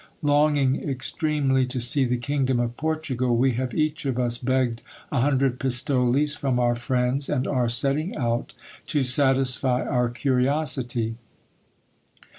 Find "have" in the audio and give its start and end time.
3.51-3.71